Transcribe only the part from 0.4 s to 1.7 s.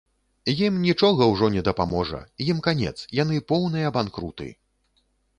Ім нічога ўжо не